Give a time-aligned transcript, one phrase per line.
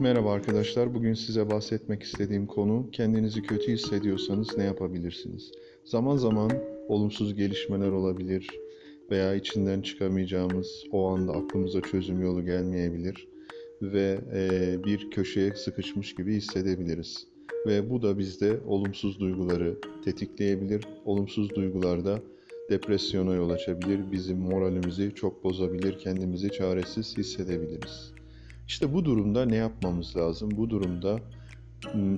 [0.00, 0.94] Merhaba arkadaşlar.
[0.94, 5.52] Bugün size bahsetmek istediğim konu kendinizi kötü hissediyorsanız ne yapabilirsiniz?
[5.84, 6.50] Zaman zaman
[6.88, 8.48] olumsuz gelişmeler olabilir
[9.10, 13.28] veya içinden çıkamayacağımız o anda aklımıza çözüm yolu gelmeyebilir
[13.82, 17.26] ve e, bir köşeye sıkışmış gibi hissedebiliriz.
[17.66, 20.84] Ve bu da bizde olumsuz duyguları tetikleyebilir.
[21.04, 22.22] Olumsuz duygular da
[22.70, 28.14] depresyona yol açabilir, bizim moralimizi çok bozabilir, kendimizi çaresiz hissedebiliriz.
[28.68, 30.50] İşte bu durumda ne yapmamız lazım?
[30.56, 31.20] Bu durumda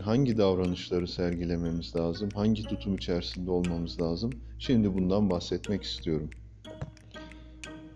[0.02, 2.28] hangi davranışları sergilememiz lazım?
[2.34, 4.30] Hangi tutum içerisinde olmamız lazım?
[4.58, 6.30] Şimdi bundan bahsetmek istiyorum.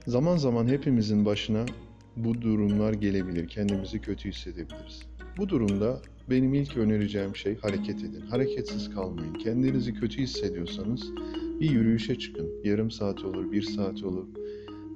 [0.07, 1.67] Zaman zaman hepimizin başına
[2.17, 3.49] bu durumlar gelebilir.
[3.49, 5.03] Kendimizi kötü hissedebiliriz.
[5.39, 8.21] Bu durumda benim ilk önereceğim şey hareket edin.
[8.31, 9.35] Hareketsiz kalmayın.
[9.35, 11.03] Kendinizi kötü hissediyorsanız
[11.61, 12.51] bir yürüyüşe çıkın.
[12.65, 14.27] Yarım saat olur, bir saat olur.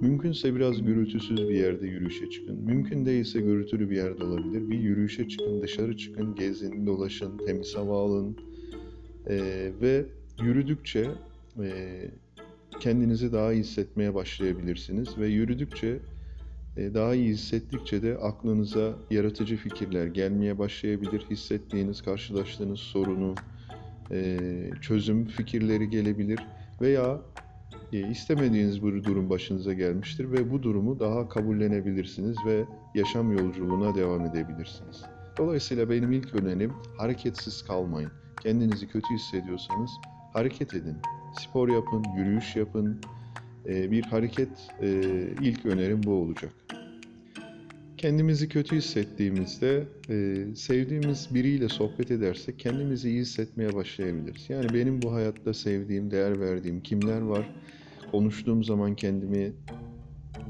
[0.01, 2.57] Mümkünse biraz gürültüsüz bir yerde yürüyüşe çıkın.
[2.57, 4.71] Mümkün değilse gürültülü bir yerde olabilir.
[4.71, 8.37] Bir yürüyüşe çıkın, dışarı çıkın, gezin, dolaşın, temiz hava alın.
[9.29, 10.07] Ee, ve
[10.43, 11.11] yürüdükçe
[11.63, 11.71] e,
[12.81, 15.19] kendinizi daha iyi hissetmeye başlayabilirsiniz.
[15.19, 15.99] Ve yürüdükçe
[16.77, 21.27] e, daha iyi hissettikçe de aklınıza yaratıcı fikirler gelmeye başlayabilir.
[21.31, 23.35] Hissettiğiniz, karşılaştığınız sorunu,
[24.11, 24.39] e,
[24.81, 26.41] çözüm fikirleri gelebilir.
[26.81, 27.54] Veya e,
[28.01, 32.65] istemediğiniz bir durum başınıza gelmiştir ve bu durumu daha kabullenebilirsiniz ve
[32.95, 35.03] yaşam yolculuğuna devam edebilirsiniz.
[35.39, 38.11] Dolayısıyla benim ilk önerim hareketsiz kalmayın.
[38.43, 39.91] Kendinizi kötü hissediyorsanız
[40.33, 40.97] hareket edin.
[41.41, 43.01] Spor yapın, yürüyüş yapın.
[43.69, 44.49] E, bir hareket
[44.83, 45.01] e,
[45.43, 46.53] ilk önerim bu olacak.
[47.97, 54.51] Kendimizi kötü hissettiğimizde e, sevdiğimiz biriyle sohbet edersek kendimizi iyi hissetmeye başlayabiliriz.
[54.51, 57.55] Yani benim bu hayatta sevdiğim, değer verdiğim kimler var?
[58.11, 59.53] Konuştuğum zaman kendimi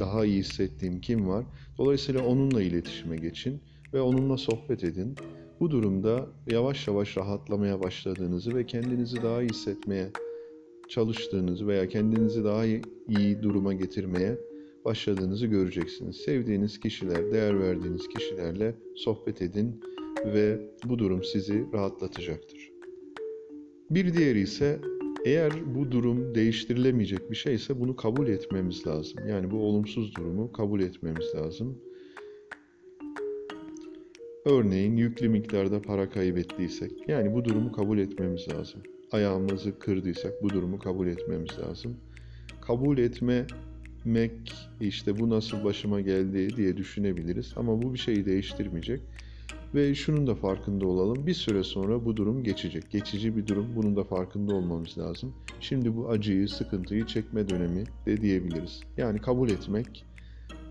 [0.00, 1.44] daha iyi hissettiğim kim var?
[1.78, 3.60] Dolayısıyla onunla iletişime geçin
[3.92, 5.14] ve onunla sohbet edin.
[5.60, 10.10] Bu durumda yavaş yavaş rahatlamaya başladığınızı ve kendinizi daha iyi hissetmeye
[10.88, 12.64] çalıştığınızı veya kendinizi daha
[13.08, 14.38] iyi duruma getirmeye
[14.84, 16.16] başladığınızı göreceksiniz.
[16.16, 19.80] Sevdiğiniz kişiler, değer verdiğiniz kişilerle sohbet edin
[20.26, 22.70] ve bu durum sizi rahatlatacaktır.
[23.90, 24.80] Bir diğeri ise
[25.24, 29.28] eğer bu durum değiştirilemeyecek bir şeyse bunu kabul etmemiz lazım.
[29.28, 31.78] Yani bu olumsuz durumu kabul etmemiz lazım.
[34.44, 38.80] Örneğin yüklü miktarda para kaybettiysek, yani bu durumu kabul etmemiz lazım.
[39.12, 41.96] Ayağımızı kırdıysak bu durumu kabul etmemiz lazım.
[42.60, 43.46] Kabul etme
[44.04, 49.00] Mek işte bu nasıl başıma geldi diye düşünebiliriz ama bu bir şeyi değiştirmeyecek.
[49.74, 51.26] Ve şunun da farkında olalım.
[51.26, 52.90] Bir süre sonra bu durum geçecek.
[52.90, 53.66] Geçici bir durum.
[53.76, 55.34] Bunun da farkında olmamız lazım.
[55.60, 58.80] Şimdi bu acıyı, sıkıntıyı çekme dönemi de diyebiliriz.
[58.96, 60.04] Yani kabul etmek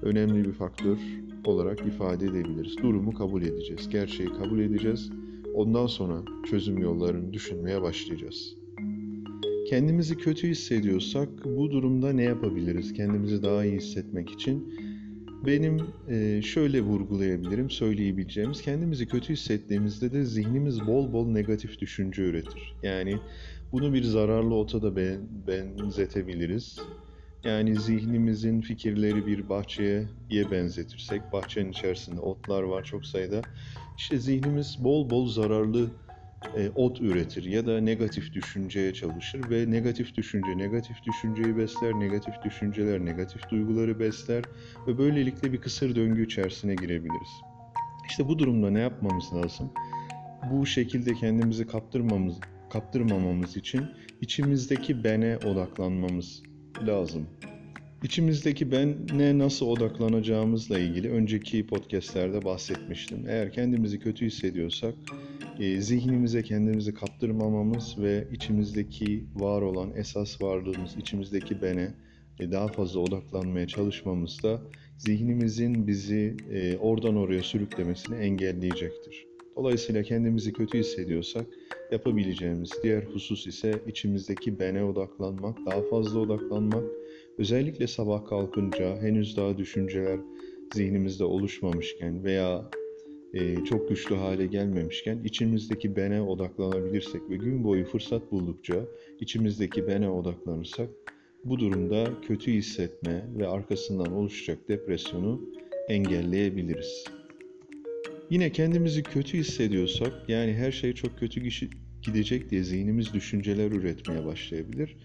[0.02, 0.98] önemli bir faktör
[1.46, 2.78] olarak ifade edebiliriz.
[2.78, 3.90] Durumu kabul edeceğiz.
[3.90, 5.10] Gerçeği kabul edeceğiz.
[5.54, 8.56] Ondan sonra çözüm yollarını düşünmeye başlayacağız.
[9.70, 14.74] Kendimizi kötü hissediyorsak bu durumda ne yapabiliriz kendimizi daha iyi hissetmek için?
[15.46, 22.76] Benim e, şöyle vurgulayabilirim, söyleyebileceğimiz kendimizi kötü hissettiğimizde de zihnimiz bol bol negatif düşünce üretir.
[22.84, 23.20] Yani
[23.72, 24.96] bunu bir zararlı ota da
[25.48, 26.80] benzetebiliriz.
[27.44, 30.08] Yani zihnimizin fikirleri bir bahçeye
[30.52, 33.42] benzetirsek, bahçenin içerisinde otlar var çok sayıda.
[33.98, 35.90] İşte zihnimiz bol bol zararlı
[36.58, 42.34] e, ot üretir ya da negatif düşünceye çalışır ve negatif düşünce negatif düşünceyi besler, negatif
[42.46, 44.44] düşünceler negatif duyguları besler
[44.88, 47.30] ve böylelikle bir kısır döngü içerisine girebiliriz.
[48.10, 49.72] İşte bu durumda ne yapmamız lazım?
[50.52, 52.40] Bu şekilde kendimizi kaptırmamız
[52.70, 53.86] kaptırmamamız için
[54.22, 56.44] içimizdeki bene odaklanmamız
[56.88, 57.28] lazım.
[58.04, 63.26] İçimizdeki ben ne nasıl odaklanacağımızla ilgili önceki podcastlerde bahsetmiştim.
[63.28, 64.94] Eğer kendimizi kötü hissediyorsak
[65.60, 71.94] e, zihnimize kendimizi kaptırmamamız ve içimizdeki var olan esas varlığımız, içimizdeki bene
[72.40, 74.62] e, daha fazla odaklanmaya çalışmamız da
[74.98, 79.26] zihnimizin bizi e, oradan oraya sürüklemesini engelleyecektir.
[79.56, 81.46] Dolayısıyla kendimizi kötü hissediyorsak
[81.92, 86.84] yapabileceğimiz diğer husus ise içimizdeki bene odaklanmak, daha fazla odaklanmak.
[87.38, 90.20] Özellikle sabah kalkınca henüz daha düşünceler
[90.74, 92.72] zihnimizde oluşmamışken veya
[93.34, 98.86] e, çok güçlü hale gelmemişken içimizdeki bene odaklanabilirsek ve gün boyu fırsat buldukça
[99.20, 100.90] içimizdeki bene odaklanırsak
[101.46, 105.42] bu durumda kötü hissetme ve arkasından oluşacak depresyonu
[105.90, 107.06] engelleyebiliriz.
[108.30, 111.42] Yine kendimizi kötü hissediyorsak yani her şey çok kötü
[112.02, 114.98] gidecek diye zihnimiz düşünceler üretmeye başlayabilir.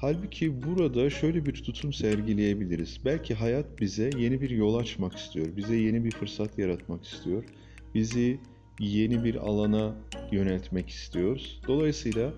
[0.00, 3.00] Halbuki burada şöyle bir tutum sergileyebiliriz.
[3.04, 7.44] Belki hayat bize yeni bir yol açmak istiyor, bize yeni bir fırsat yaratmak istiyor,
[7.94, 8.38] bizi
[8.78, 9.94] yeni bir alana
[10.32, 11.60] yöneltmek istiyoruz.
[11.68, 12.32] Dolayısıyla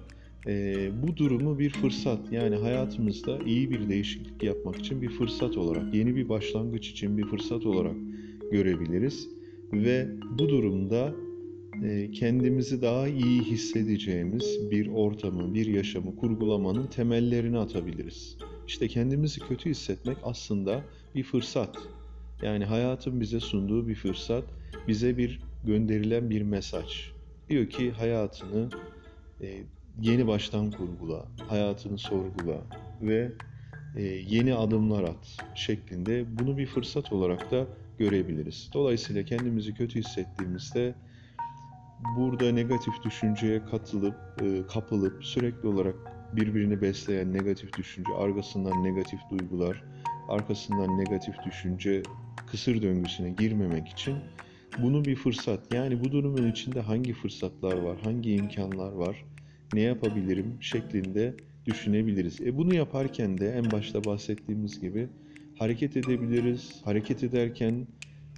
[0.47, 5.95] e, bu durumu bir fırsat yani hayatımızda iyi bir değişiklik yapmak için bir fırsat olarak,
[5.95, 7.97] yeni bir başlangıç için bir fırsat olarak
[8.53, 9.29] görebiliriz.
[9.73, 11.15] Ve bu durumda
[12.13, 18.37] kendimizi daha iyi hissedeceğimiz bir ortamı, bir yaşamı kurgulamanın temellerini atabiliriz.
[18.67, 20.83] İşte kendimizi kötü hissetmek aslında
[21.15, 21.79] bir fırsat.
[22.43, 24.45] Yani hayatın bize sunduğu bir fırsat,
[24.89, 27.13] bize bir gönderilen bir mesaj.
[27.49, 28.69] Diyor ki hayatını
[29.41, 29.63] e,
[30.01, 32.63] yeni baştan kurgula, hayatını sorgula
[33.03, 33.33] ve
[33.97, 37.67] e, yeni adımlar at şeklinde bunu bir fırsat olarak da
[37.99, 38.71] görebiliriz.
[38.75, 40.95] Dolayısıyla kendimizi kötü hissettiğimizde
[42.17, 45.95] burada negatif düşünceye katılıp, e, kapılıp sürekli olarak
[46.33, 49.85] birbirini besleyen negatif düşünce, arkasından negatif duygular,
[50.29, 52.03] arkasından negatif düşünce
[52.51, 54.17] kısır döngüsüne girmemek için
[54.83, 55.75] bunu bir fırsat.
[55.75, 59.25] Yani bu durumun içinde hangi fırsatlar var, hangi imkanlar var,
[59.75, 61.35] ne yapabilirim şeklinde
[61.67, 62.41] düşünebiliriz.
[62.41, 65.09] E bunu yaparken de en başta bahsettiğimiz gibi
[65.59, 66.81] hareket edebiliriz.
[66.85, 67.87] Hareket ederken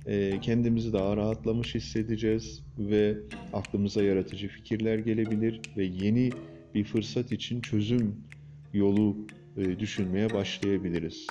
[0.07, 3.17] e, kendimizi daha rahatlamış hissedeceğiz ve
[3.53, 6.31] aklımıza yaratıcı fikirler gelebilir ve yeni
[6.75, 8.17] bir fırsat için çözüm
[8.73, 9.17] yolu
[9.57, 11.27] e, düşünmeye başlayabiliriz.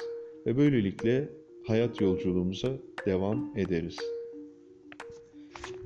[0.46, 1.30] Ve böylelikle
[1.68, 3.98] hayat yolculuğumuza devam ederiz.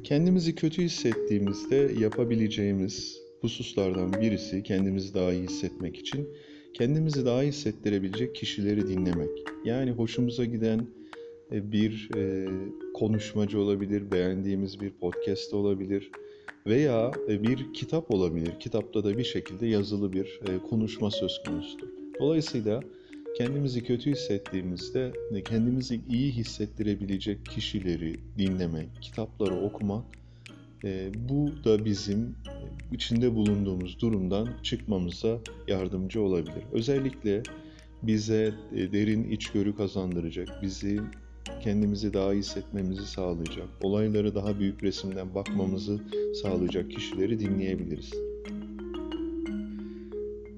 [0.03, 6.29] Kendimizi kötü hissettiğimizde yapabileceğimiz hususlardan birisi kendimizi daha iyi hissetmek için
[6.73, 9.29] kendimizi daha iyi hissettirebilecek kişileri dinlemek.
[9.65, 10.87] Yani hoşumuza giden
[11.51, 12.47] bir e,
[12.93, 16.11] konuşmacı olabilir, beğendiğimiz bir podcast olabilir
[16.67, 18.51] veya e, bir kitap olabilir.
[18.59, 20.39] Kitapta da bir şekilde yazılı bir
[20.69, 21.87] konuşma söz konusudur.
[22.19, 22.81] Dolayısıyla
[23.37, 25.11] kendimizi kötü hissettiğimizde
[25.45, 30.05] kendimizi iyi hissettirebilecek kişileri dinlemek, kitapları okumak
[31.29, 32.35] bu da bizim
[32.91, 36.63] içinde bulunduğumuz durumdan çıkmamıza yardımcı olabilir.
[36.71, 37.43] Özellikle
[38.03, 40.99] bize derin içgörü kazandıracak, bizi
[41.63, 45.99] kendimizi daha iyi hissetmemizi sağlayacak, olayları daha büyük resimden bakmamızı
[46.41, 48.13] sağlayacak kişileri dinleyebiliriz.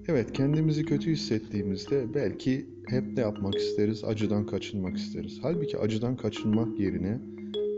[0.08, 4.04] Evet, kendimizi kötü hissettiğimizde belki hep ne yapmak isteriz?
[4.04, 5.40] Acıdan kaçınmak isteriz.
[5.42, 7.20] Halbuki acıdan kaçınmak yerine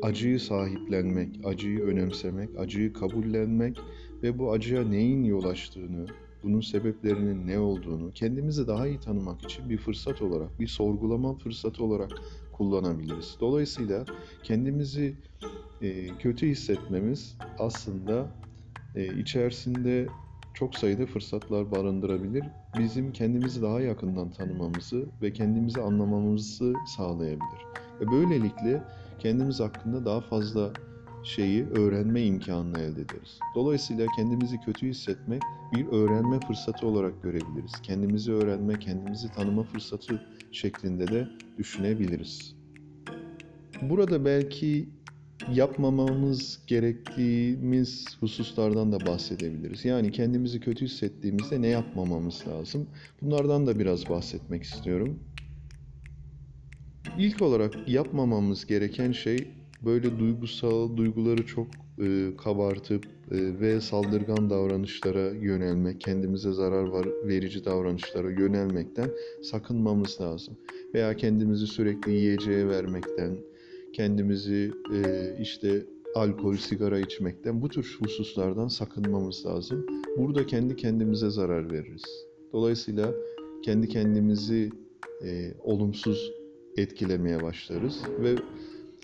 [0.01, 3.77] acıyı sahiplenmek, acıyı önemsemek, acıyı kabullenmek
[4.23, 6.05] ve bu acıya neyin yol açtığını,
[6.43, 11.83] bunun sebeplerinin ne olduğunu kendimizi daha iyi tanımak için bir fırsat olarak, bir sorgulama fırsatı
[11.83, 12.11] olarak
[12.51, 13.37] kullanabiliriz.
[13.39, 14.05] Dolayısıyla
[14.43, 15.15] kendimizi
[15.81, 18.27] e, kötü hissetmemiz aslında
[18.95, 20.07] e, içerisinde
[20.53, 22.43] çok sayıda fırsatlar barındırabilir.
[22.79, 27.65] Bizim kendimizi daha yakından tanımamızı ve kendimizi anlamamızı sağlayabilir.
[28.01, 28.83] Ve böylelikle
[29.19, 30.73] kendimiz hakkında daha fazla
[31.23, 33.39] şeyi öğrenme imkanını elde ederiz.
[33.55, 35.41] Dolayısıyla kendimizi kötü hissetmek
[35.73, 37.71] bir öğrenme fırsatı olarak görebiliriz.
[37.83, 40.21] Kendimizi öğrenme, kendimizi tanıma fırsatı
[40.51, 41.27] şeklinde de
[41.57, 42.55] düşünebiliriz.
[43.81, 44.89] Burada belki
[45.53, 49.85] yapmamamız gerektiğimiz hususlardan da bahsedebiliriz.
[49.85, 52.87] Yani kendimizi kötü hissettiğimizde ne yapmamamız lazım?
[53.21, 55.19] Bunlardan da biraz bahsetmek istiyorum.
[57.17, 59.47] İlk olarak yapmamamız gereken şey
[59.81, 61.67] böyle duygusal duyguları çok
[62.01, 69.09] e, kabartıp e, ve saldırgan davranışlara yönelmek, kendimize zarar var, verici davranışlara yönelmekten
[69.43, 70.57] sakınmamız lazım.
[70.93, 73.37] Veya kendimizi sürekli yiyeceğe vermekten,
[73.93, 75.01] kendimizi e,
[75.41, 75.85] işte
[76.15, 79.85] alkol, sigara içmekten bu tür hususlardan sakınmamız lazım.
[80.17, 82.03] Burada kendi kendimize zarar veririz.
[82.53, 83.13] Dolayısıyla
[83.63, 84.69] kendi kendimizi
[85.23, 86.31] e, olumsuz
[86.77, 88.35] etkilemeye başlarız ve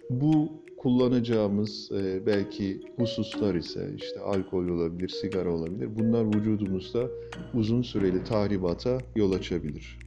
[0.10, 5.89] bu kullanacağımız e, belki hususlar ise işte alkol olabilir, sigara olabilir.
[6.00, 7.07] Bunlar vücudumuzda
[7.53, 10.00] uzun süreli tahribata yol açabilir.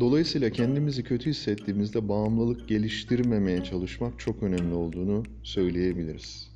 [0.00, 6.52] Dolayısıyla kendimizi kötü hissettiğimizde bağımlılık geliştirmemeye çalışmak çok önemli olduğunu söyleyebiliriz.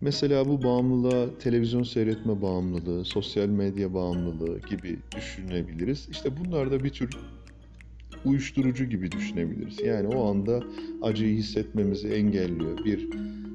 [0.00, 6.08] Mesela bu bağımlılığa televizyon seyretme bağımlılığı, sosyal medya bağımlılığı gibi düşünebiliriz.
[6.10, 7.10] İşte bunlar da bir tür
[8.26, 9.80] uyuşturucu gibi düşünebiliriz.
[9.80, 10.62] Yani o anda
[11.02, 12.84] acıyı hissetmemizi engelliyor.
[12.84, 13.08] Bir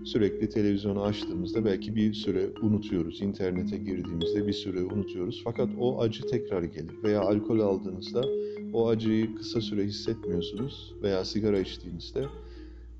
[0.06, 3.22] sürekli televizyonu açtığımızda belki bir süre unutuyoruz.
[3.22, 5.42] İnternete girdiğimizde bir süre unutuyoruz.
[5.44, 7.04] Fakat o acı tekrar gelir.
[7.04, 8.24] Veya alkol aldığınızda
[8.74, 10.96] o acıyı kısa süre hissetmiyorsunuz.
[11.04, 12.26] Veya sigara içtiğinizde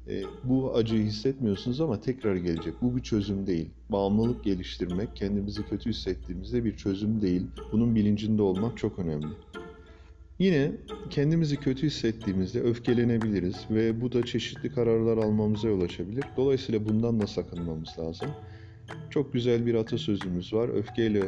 [0.08, 2.74] e, bu acıyı hissetmiyorsunuz ama tekrar gelecek.
[2.82, 3.70] Bu bir çözüm değil.
[3.90, 7.44] Bağımlılık geliştirmek kendimizi kötü hissettiğimizde bir çözüm değil.
[7.72, 9.28] Bunun bilincinde olmak çok önemli.
[10.42, 10.72] Yine
[11.10, 16.24] kendimizi kötü hissettiğimizde öfkelenebiliriz ve bu da çeşitli kararlar almamıza yol açabilir.
[16.38, 18.30] Dolayısıyla bundan da sakınmamız lazım.
[19.10, 20.70] Çok güzel bir atasözümüz var.
[20.70, 21.22] Öfkeyle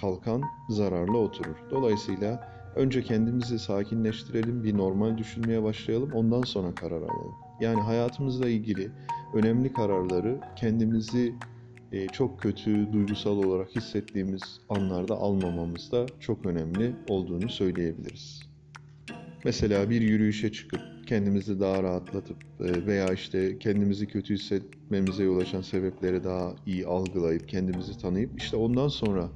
[0.00, 1.56] kalkan zararlı oturur.
[1.70, 7.34] Dolayısıyla önce kendimizi sakinleştirelim, bir normal düşünmeye başlayalım, ondan sonra karar alalım.
[7.60, 8.90] Yani hayatımızla ilgili
[9.34, 11.34] önemli kararları kendimizi
[11.92, 18.51] e, çok kötü duygusal olarak hissettiğimiz anlarda almamamız da çok önemli olduğunu söyleyebiliriz.
[19.44, 25.60] Mesela bir yürüyüşe çıkıp kendimizi daha rahatlatıp e, veya işte kendimizi kötü hissetmemize yol açan
[25.60, 29.32] sebepleri daha iyi algılayıp kendimizi tanıyıp işte ondan sonra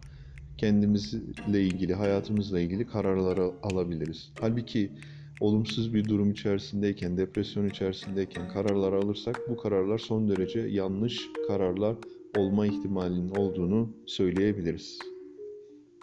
[0.59, 4.33] kendimizle ilgili, hayatımızla ilgili kararları alabiliriz.
[4.37, 4.99] Halbuki
[5.41, 11.97] olumsuz bir durum içerisindeyken, depresyon içerisindeyken kararlar alırsak bu kararlar son derece yanlış kararlar
[12.33, 15.16] olma ihtimalinin olduğunu söyleyebiliriz.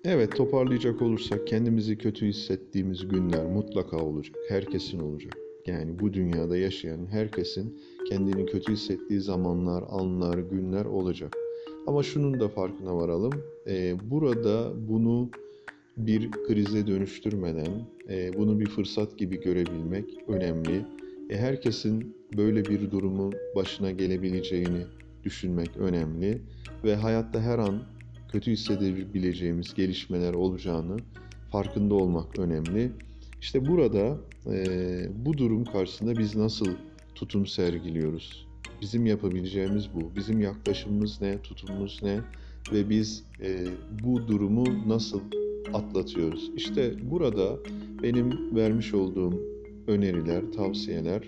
[0.06, 4.36] Evet, toparlayacak olursak kendimizi kötü hissettiğimiz günler mutlaka olacak.
[4.50, 5.38] Herkesin olacak.
[5.68, 7.80] Yani bu dünyada yaşayan herkesin
[8.10, 11.38] kendini kötü hissettiği zamanlar, anlar, günler olacak.
[11.88, 13.34] Ama şunun da farkına varalım.
[13.68, 15.30] Ee, burada bunu
[15.98, 20.86] bir krize dönüştürmeden, e, bunu bir fırsat gibi görebilmek önemli.
[21.30, 24.86] E, herkesin böyle bir durumun başına gelebileceğini
[25.24, 26.42] düşünmek önemli
[26.84, 27.93] ve hayatta her an
[28.34, 30.98] kötü hissedebileceğimiz gelişmeler olacağını
[31.52, 32.92] farkında olmak önemli.
[33.42, 34.18] İşte burada
[34.52, 34.66] e,
[35.26, 36.68] bu durum karşısında biz nasıl
[37.16, 38.48] tutum sergiliyoruz?
[38.82, 40.16] Bizim yapabileceğimiz bu.
[40.16, 42.20] Bizim yaklaşımımız ne, tutumumuz ne
[42.72, 43.68] ve biz e,
[44.04, 45.22] bu durumu nasıl
[45.74, 46.52] atlatıyoruz?
[46.56, 47.60] İşte burada
[48.04, 49.42] benim vermiş olduğum
[49.88, 51.22] öneriler, tavsiyeler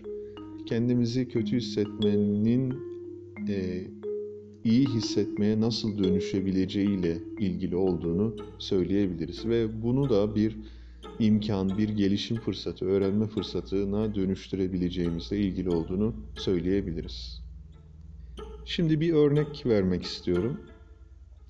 [0.65, 2.73] kendimizi kötü hissetmenin
[3.49, 3.83] e,
[4.65, 10.57] iyi hissetmeye nasıl dönüşebileceğiyle ilgili olduğunu söyleyebiliriz ve bunu da bir
[11.19, 17.41] imkan, bir gelişim fırsatı, öğrenme fırsatına dönüştürebileceğimizle ilgili olduğunu söyleyebiliriz.
[18.65, 20.61] Şimdi bir örnek vermek istiyorum.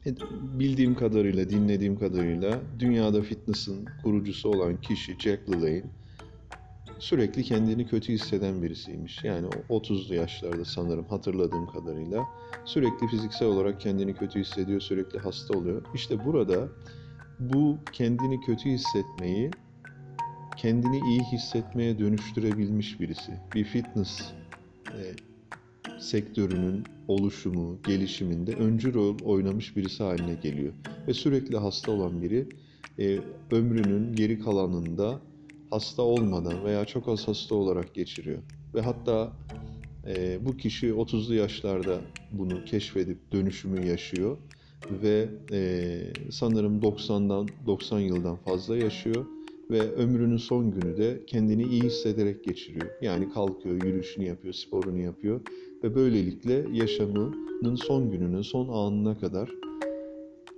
[0.05, 0.15] E,
[0.59, 5.83] bildiğim kadarıyla, dinlediğim kadarıyla dünyada fitness'ın kurucusu olan kişi Jack LaLanne
[6.99, 9.23] sürekli kendini kötü hisseden birisiymiş.
[9.23, 12.23] Yani 30'lu yaşlarda sanırım hatırladığım kadarıyla
[12.65, 15.81] sürekli fiziksel olarak kendini kötü hissediyor, sürekli hasta oluyor.
[15.93, 16.67] İşte burada
[17.39, 19.51] bu kendini kötü hissetmeyi
[20.57, 23.31] kendini iyi hissetmeye dönüştürebilmiş birisi.
[23.55, 24.31] Bir fitness
[24.87, 25.01] e,
[25.99, 30.73] sektörünün oluşumu, gelişiminde öncü rol oynamış birisi haline geliyor.
[31.07, 32.47] Ve sürekli hasta olan biri
[32.99, 33.19] e,
[33.51, 35.21] ömrünün geri kalanında
[35.69, 38.37] hasta olmadan veya çok az hasta olarak geçiriyor.
[38.75, 39.33] Ve hatta
[40.07, 44.37] e, bu kişi 30'lu yaşlarda bunu keşfedip dönüşümü yaşıyor
[44.91, 45.99] ve e,
[46.31, 49.25] sanırım 90'dan 90 yıldan fazla yaşıyor
[49.71, 52.89] ve ömrünün son günü de kendini iyi hissederek geçiriyor.
[53.01, 55.41] Yani kalkıyor, yürüyüşünü yapıyor, sporunu yapıyor
[55.83, 59.49] ve böylelikle yaşamının son gününün son anına kadar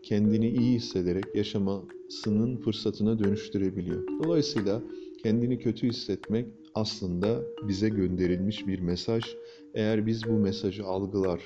[0.08, 4.04] kendini iyi hissederek yaşamasının fırsatına dönüştürebiliyor.
[4.24, 4.82] Dolayısıyla
[5.24, 6.46] kendini kötü hissetmek
[6.76, 9.24] aslında bize gönderilmiş bir mesaj.
[9.74, 11.42] Eğer biz bu mesajı algılar,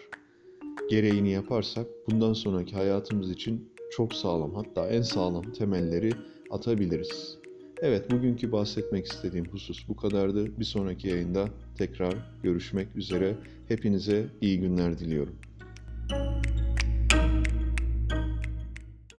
[0.90, 6.12] gereğini yaparsak bundan sonraki hayatımız için çok sağlam hatta en sağlam temelleri
[6.52, 7.38] atabiliriz.
[7.82, 10.60] Evet bugünkü bahsetmek istediğim husus bu kadardı.
[10.60, 13.36] Bir sonraki yayında tekrar görüşmek üzere.
[13.68, 15.36] Hepinize iyi günler diliyorum.